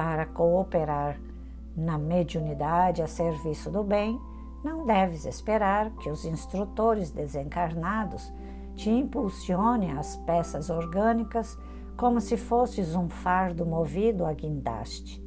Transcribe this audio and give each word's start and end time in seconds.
Para 0.00 0.24
cooperar 0.24 1.20
na 1.76 1.98
mediunidade 1.98 3.02
a 3.02 3.06
serviço 3.06 3.70
do 3.70 3.84
bem, 3.84 4.18
não 4.64 4.86
deves 4.86 5.26
esperar 5.26 5.90
que 5.96 6.08
os 6.08 6.24
instrutores 6.24 7.10
desencarnados 7.10 8.32
te 8.74 8.88
impulsionem 8.88 9.92
as 9.92 10.16
peças 10.16 10.70
orgânicas 10.70 11.54
como 11.98 12.18
se 12.18 12.38
fosses 12.38 12.94
um 12.94 13.10
fardo 13.10 13.66
movido 13.66 14.24
a 14.24 14.32
guindaste. 14.32 15.22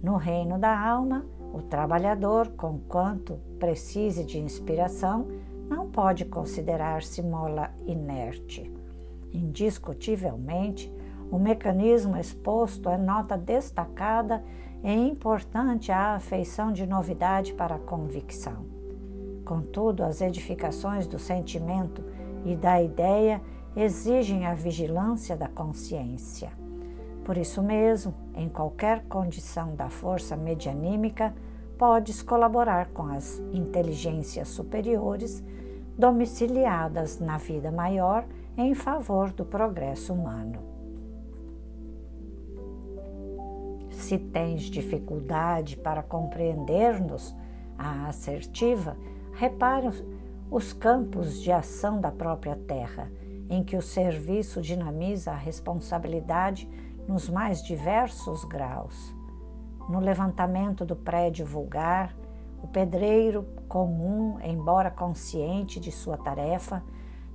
No 0.00 0.14
reino 0.14 0.56
da 0.56 0.78
alma, 0.78 1.26
o 1.52 1.60
trabalhador, 1.60 2.50
conquanto 2.50 3.34
precise 3.58 4.22
de 4.22 4.38
inspiração, 4.38 5.26
não 5.68 5.90
pode 5.90 6.24
considerar-se 6.24 7.20
mola 7.20 7.74
inerte. 7.84 8.72
Indiscutivelmente, 9.32 10.88
o 11.32 11.38
mecanismo 11.38 12.18
exposto 12.18 12.90
é 12.90 12.98
nota 12.98 13.38
destacada 13.38 14.44
e 14.84 14.92
importante 14.92 15.90
à 15.90 16.16
afeição 16.16 16.70
de 16.70 16.86
novidade 16.86 17.54
para 17.54 17.76
a 17.76 17.78
convicção. 17.78 18.66
Contudo, 19.42 20.04
as 20.04 20.20
edificações 20.20 21.06
do 21.06 21.18
sentimento 21.18 22.04
e 22.44 22.54
da 22.54 22.82
ideia 22.82 23.40
exigem 23.74 24.44
a 24.44 24.52
vigilância 24.52 25.34
da 25.34 25.48
consciência. 25.48 26.52
Por 27.24 27.38
isso 27.38 27.62
mesmo, 27.62 28.12
em 28.34 28.50
qualquer 28.50 29.02
condição 29.04 29.74
da 29.74 29.88
força 29.88 30.36
medianímica, 30.36 31.34
podes 31.78 32.20
colaborar 32.20 32.88
com 32.88 33.04
as 33.04 33.38
inteligências 33.54 34.48
superiores 34.48 35.42
domiciliadas 35.96 37.18
na 37.18 37.38
vida 37.38 37.72
maior 37.72 38.26
em 38.54 38.74
favor 38.74 39.32
do 39.32 39.46
progresso 39.46 40.12
humano. 40.12 40.81
Se 44.02 44.18
tens 44.18 44.62
dificuldade 44.62 45.76
para 45.76 46.02
compreender-nos, 46.02 47.32
a 47.78 48.08
assertiva, 48.08 48.96
repara 49.32 49.92
os 50.50 50.72
campos 50.72 51.40
de 51.40 51.52
ação 51.52 52.00
da 52.00 52.10
própria 52.10 52.56
terra, 52.56 53.08
em 53.48 53.62
que 53.62 53.76
o 53.76 53.80
serviço 53.80 54.60
dinamiza 54.60 55.30
a 55.30 55.36
responsabilidade 55.36 56.68
nos 57.06 57.30
mais 57.30 57.62
diversos 57.62 58.44
graus. 58.44 59.14
No 59.88 60.00
levantamento 60.00 60.84
do 60.84 60.96
prédio 60.96 61.46
vulgar, 61.46 62.12
o 62.60 62.66
pedreiro 62.66 63.46
comum, 63.68 64.36
embora 64.42 64.90
consciente 64.90 65.78
de 65.78 65.92
sua 65.92 66.16
tarefa, 66.16 66.82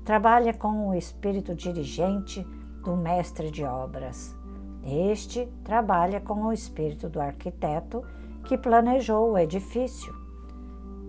trabalha 0.04 0.54
com 0.54 0.90
o 0.90 0.94
espírito 0.94 1.56
dirigente 1.56 2.46
do 2.84 2.98
mestre 2.98 3.50
de 3.50 3.64
obras. 3.64 4.36
Este 4.84 5.48
trabalha 5.64 6.22
com 6.22 6.44
o 6.44 6.54
espírito 6.54 7.10
do 7.10 7.20
arquiteto 7.20 8.04
que 8.46 8.58
planejou 8.58 9.32
o 9.32 9.38
edifício, 9.38 10.16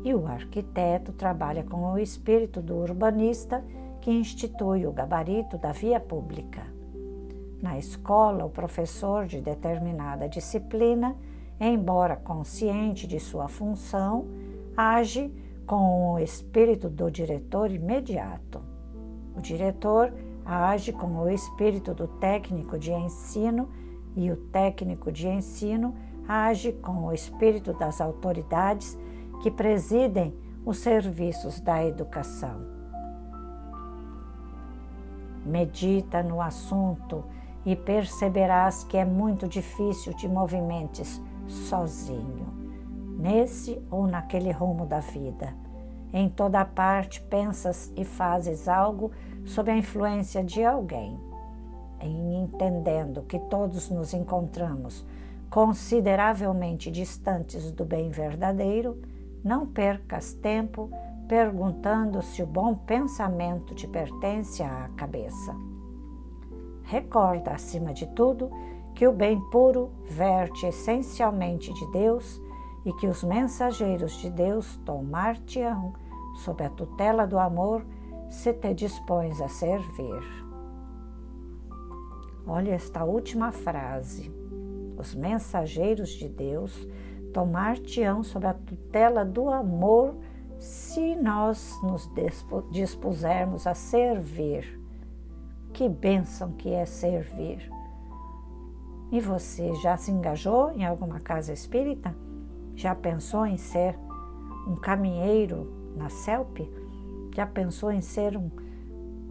e 0.05 0.15
o 0.15 0.27
arquiteto 0.27 1.13
trabalha 1.13 1.63
com 1.63 1.93
o 1.93 1.99
espírito 1.99 2.61
do 2.63 2.77
urbanista 2.77 3.65
que 4.01 4.11
institui 4.11 4.87
o 4.87 4.93
gabarito 4.93 5.59
da 5.59 5.73
via 5.73 6.01
pública. 6.01 6.63
Na 7.61 7.77
escola, 7.77 8.45
o 8.45 8.51
professor 8.51 9.27
de 9.27 9.41
determinada 9.41 10.29
disciplina, 10.29 11.17
embora 11.61 12.17
consciente 12.17 13.07
de 13.07 13.19
sua 13.19 13.49
função, 13.49 14.27
age 14.77 15.33
com 15.67 16.13
o 16.13 16.19
espírito 16.19 16.89
do 16.89 17.11
diretor 17.11 17.71
imediato. 17.71 18.61
O 19.37 19.41
diretor 19.41 20.13
age 20.49 20.93
com 20.93 21.19
o 21.19 21.29
espírito 21.29 21.93
do 21.93 22.09
técnico 22.09 22.79
de 22.79 22.91
ensino 22.91 23.69
e 24.17 24.31
o 24.31 24.37
técnico 24.37 25.13
de 25.13 25.29
ensino 25.29 25.95
age 26.27 26.73
com 26.73 27.05
o 27.05 27.13
espírito 27.13 27.75
das 27.75 28.01
autoridades 28.01 28.99
que 29.43 29.51
presidem 29.51 30.35
os 30.65 30.79
serviços 30.79 31.61
da 31.61 31.85
educação. 31.85 32.67
Medita 35.45 36.23
no 36.23 36.41
assunto 36.41 37.25
e 37.65 37.77
perceberás 37.77 38.85
que 38.85 38.97
é 38.97 39.05
muito 39.05 39.47
difícil 39.47 40.15
te 40.15 40.27
movimentes 40.27 41.21
sozinho, 41.47 42.47
nesse 43.19 43.81
ou 43.91 44.07
naquele 44.07 44.51
rumo 44.51 44.87
da 44.87 45.01
vida. 45.01 45.68
Em 46.13 46.29
toda 46.29 46.65
parte 46.65 47.21
pensas 47.23 47.93
e 47.97 48.05
fazes 48.05 48.69
algo 48.69 49.11
sob 49.45 49.71
a 49.71 49.77
influência 49.77 50.43
de 50.43 50.65
alguém, 50.65 51.19
em 52.01 52.43
entendendo 52.43 53.23
que 53.23 53.39
todos 53.39 53.91
nos 53.91 54.15
encontramos 54.15 55.05
consideravelmente 55.51 56.91
distantes 56.91 57.73
do 57.73 57.85
bem 57.85 58.11
verdadeiro, 58.11 59.01
não 59.43 59.67
percas 59.67 60.35
tempo 60.35 60.91
perguntando 61.27 62.23
se 62.23 62.43
o 62.43 62.47
bom 62.47 62.75
pensamento 62.75 63.75
te 63.75 63.87
pertence 63.87 64.63
à 64.63 64.89
cabeça. 64.97 65.55
Recorda, 66.83 67.53
acima 67.53 67.93
de 67.93 68.07
tudo, 68.09 68.51
que 68.95 69.07
o 69.07 69.13
bem 69.13 69.39
puro 69.51 69.91
verte 70.09 70.67
essencialmente 70.67 71.73
de 71.73 71.93
Deus 71.93 72.41
e 72.85 72.93
que 72.95 73.07
os 73.07 73.23
mensageiros 73.25 74.13
de 74.19 74.31
Deus 74.31 74.77
tomar-te-ão 74.85 75.93
sob 76.45 76.63
a 76.65 76.71
tutela 76.71 77.27
do 77.27 77.39
amor 77.39 77.85
se 78.29 78.53
te 78.53 78.75
dispões 78.75 79.41
a 79.41 79.49
servir. 79.49 80.23
Olha 82.47 82.73
esta 82.73 83.05
última 83.05 83.53
frase. 83.53 84.33
Os 84.97 85.15
mensageiros 85.15 86.11
de 86.11 86.29
Deus 86.29 86.87
tomar-te-ão 87.33 88.23
sob 88.23 88.47
a 88.47 88.55
tutela 88.55 89.25
do 89.25 89.49
amor 89.51 90.17
se 90.59 91.15
nós 91.15 91.79
nos 91.83 92.11
dispusermos 92.71 93.67
a 93.67 93.75
servir. 93.75 94.81
Que 95.73 95.89
bênção 95.89 96.53
que 96.53 96.71
é 96.71 96.85
servir! 96.85 97.71
E 99.11 99.21
você 99.21 99.75
já 99.77 99.97
se 99.97 100.11
engajou 100.11 100.71
em 100.73 100.85
alguma 100.85 101.21
casa 101.21 101.53
espírita? 101.53 102.15
Já 102.79 102.95
pensou 102.95 103.45
em 103.45 103.57
ser 103.57 103.99
um 104.65 104.77
caminheiro 104.77 105.93
na 105.97 106.09
CELP? 106.09 106.61
Já 107.35 107.45
pensou 107.45 107.91
em 107.91 108.01
ser 108.01 108.37
um 108.37 108.49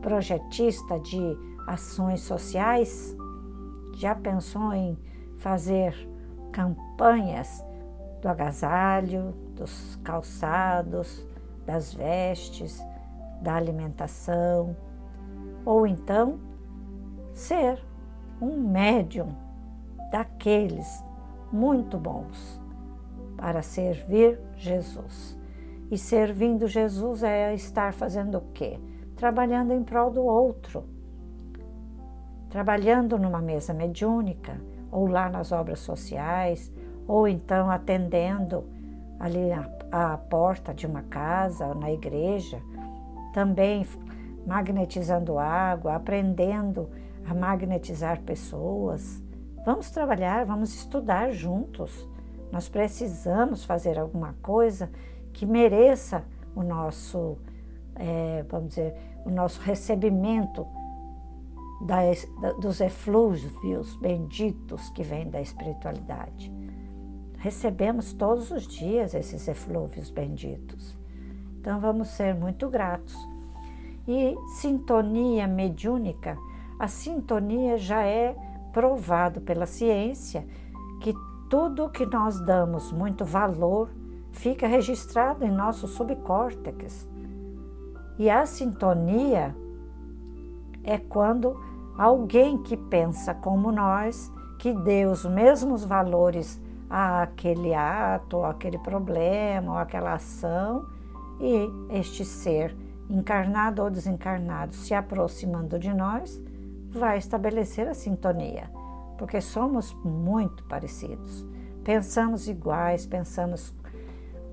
projetista 0.01 0.99
de 0.99 1.17
ações 1.65 2.19
sociais? 2.19 3.15
Já 3.93 4.13
pensou 4.13 4.73
em 4.73 4.97
fazer 5.37 5.95
campanhas 6.51 7.63
do 8.21 8.27
agasalho, 8.27 9.33
dos 9.55 9.95
calçados, 10.03 11.25
das 11.65 11.93
vestes, 11.93 12.85
da 13.41 13.55
alimentação? 13.55 14.75
Ou 15.63 15.87
então 15.87 16.37
ser 17.31 17.81
um 18.41 18.57
médium 18.57 19.33
daqueles 20.11 21.01
muito 21.49 21.97
bons 21.97 22.66
para 23.37 23.61
servir 23.61 24.39
Jesus. 24.57 25.37
E 25.89 25.97
servindo 25.97 26.67
Jesus 26.67 27.23
é 27.23 27.53
estar 27.53 27.93
fazendo 27.93 28.39
o 28.39 28.51
quê? 28.53 28.79
Trabalhando 29.15 29.73
em 29.73 29.83
prol 29.83 30.11
do 30.11 30.21
outro. 30.21 30.83
Trabalhando 32.49 33.17
numa 33.17 33.41
mesa 33.41 33.73
mediúnica, 33.73 34.59
ou 34.91 35.07
lá 35.07 35.29
nas 35.29 35.51
obras 35.51 35.79
sociais, 35.79 36.71
ou 37.07 37.27
então 37.27 37.69
atendendo 37.69 38.65
ali 39.19 39.51
à 39.91 40.17
porta 40.17 40.73
de 40.73 40.85
uma 40.85 41.03
casa, 41.03 41.73
na 41.73 41.91
igreja, 41.91 42.61
também 43.33 43.85
magnetizando 44.45 45.37
água, 45.37 45.95
aprendendo 45.95 46.89
a 47.25 47.33
magnetizar 47.33 48.21
pessoas. 48.21 49.21
Vamos 49.65 49.91
trabalhar, 49.91 50.45
vamos 50.45 50.73
estudar 50.73 51.31
juntos. 51.31 52.07
Nós 52.51 52.69
precisamos 52.69 53.63
fazer 53.63 53.99
alguma 53.99 54.33
coisa 54.41 54.89
que 55.33 55.45
mereça 55.45 56.23
o 56.55 56.63
nosso, 56.63 57.37
é, 57.95 58.43
vamos 58.49 58.69
dizer, 58.69 58.95
o 59.25 59.29
nosso 59.29 59.61
recebimento 59.61 60.65
das, 61.81 62.27
dos 62.59 62.81
eflúvios 62.81 63.95
benditos 63.97 64.89
que 64.89 65.03
vêm 65.03 65.29
da 65.29 65.41
espiritualidade. 65.41 66.51
Recebemos 67.37 68.13
todos 68.13 68.49
os 68.49 68.67
dias 68.67 69.13
esses 69.13 69.47
eflúvios 69.47 70.09
benditos. 70.09 70.97
Então 71.59 71.79
vamos 71.79 72.07
ser 72.09 72.33
muito 72.33 72.69
gratos. 72.69 73.15
E 74.07 74.35
sintonia 74.59 75.47
mediúnica, 75.47 76.37
a 76.79 76.87
sintonia 76.87 77.77
já 77.77 78.03
é 78.03 78.35
provado 78.71 79.41
pela 79.41 79.65
ciência 79.65 80.47
que 81.01 81.13
tudo 81.49 81.89
que 81.89 82.05
nós 82.05 82.39
damos 82.39 82.91
muito 82.91 83.23
valor 83.25 83.89
fica 84.31 84.67
registrado 84.67 85.43
em 85.43 85.51
nosso 85.51 85.87
subcórtex. 85.87 87.07
E 88.19 88.29
a 88.29 88.45
sintonia 88.45 89.55
é 90.83 90.97
quando 90.97 91.59
alguém 91.97 92.57
que 92.57 92.75
pensa 92.75 93.33
como 93.33 93.71
nós, 93.71 94.31
que 94.59 94.73
dê 94.73 95.05
os 95.05 95.25
mesmos 95.25 95.83
valores 95.83 96.61
àquele 96.89 97.73
ato, 97.73 98.43
àquele 98.43 98.77
problema, 98.77 99.73
ou 99.73 99.77
àquela 99.77 100.13
ação, 100.13 100.85
e 101.39 101.69
este 101.89 102.25
ser, 102.25 102.75
encarnado 103.09 103.83
ou 103.83 103.89
desencarnado, 103.89 104.73
se 104.73 104.93
aproximando 104.93 105.77
de 105.77 105.93
nós, 105.93 106.41
vai 106.89 107.17
estabelecer 107.17 107.87
a 107.87 107.93
sintonia, 107.93 108.69
porque 109.17 109.41
somos 109.41 109.93
muito 110.03 110.63
parecidos. 110.65 111.45
Pensamos 111.83 112.47
iguais, 112.47 113.05
pensamos 113.05 113.73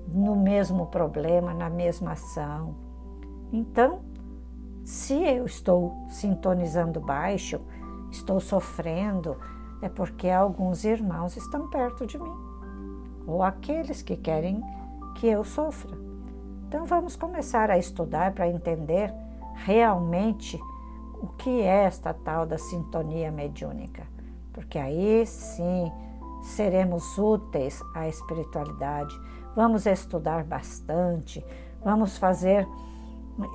no 0.07 0.35
mesmo 0.35 0.87
problema, 0.87 1.53
na 1.53 1.69
mesma 1.69 2.13
ação. 2.13 2.75
Então, 3.51 4.01
se 4.83 5.13
eu 5.13 5.45
estou 5.45 5.95
sintonizando 6.09 6.99
baixo, 6.99 7.59
estou 8.11 8.39
sofrendo, 8.39 9.37
é 9.81 9.89
porque 9.89 10.29
alguns 10.29 10.83
irmãos 10.83 11.35
estão 11.35 11.67
perto 11.67 12.05
de 12.05 12.17
mim, 12.17 12.35
ou 13.25 13.43
aqueles 13.43 14.01
que 14.01 14.15
querem 14.15 14.61
que 15.15 15.27
eu 15.27 15.43
sofra. 15.43 15.97
Então 16.67 16.85
vamos 16.85 17.15
começar 17.15 17.69
a 17.69 17.77
estudar 17.77 18.33
para 18.33 18.47
entender 18.47 19.13
realmente 19.55 20.59
o 21.21 21.27
que 21.27 21.61
é 21.61 21.85
esta 21.85 22.13
tal 22.13 22.45
da 22.45 22.57
sintonia 22.57 23.31
mediúnica, 23.31 24.03
porque 24.55 24.79
aí 24.79 25.25
sim 25.25 25.91
seremos 26.41 27.17
úteis 27.17 27.83
à 27.93 28.07
espiritualidade. 28.07 29.13
Vamos 29.53 29.85
estudar 29.85 30.45
bastante, 30.45 31.45
vamos 31.83 32.17
fazer 32.17 32.65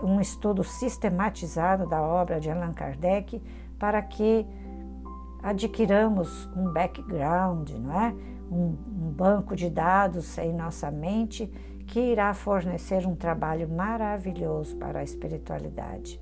um 0.03 0.21
estudo 0.21 0.63
sistematizado 0.63 1.89
da 1.89 2.03
obra 2.03 2.39
de 2.39 2.51
Allan 2.51 2.75
Kardec 2.75 3.43
para 3.79 4.03
que 4.03 4.47
adquiramos 5.43 6.47
um 6.55 6.71
background, 6.71 7.71
não 7.71 7.99
é? 7.99 8.15
Um, 8.51 8.77
um, 8.87 9.11
banco 9.13 9.57
de 9.57 9.71
dados 9.71 10.37
em 10.37 10.53
nossa 10.53 10.91
mente 10.91 11.47
que 11.87 12.01
irá 12.01 12.35
fornecer 12.35 13.07
um 13.07 13.15
trabalho 13.15 13.69
maravilhoso 13.69 14.77
para 14.77 14.99
a 14.99 15.05
espiritualidade. 15.05 16.21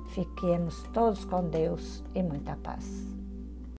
Fiquemos 0.08 0.82
todos 0.92 1.24
com 1.24 1.48
Deus 1.48 2.04
e 2.14 2.22
muita 2.22 2.54
paz. 2.56 3.23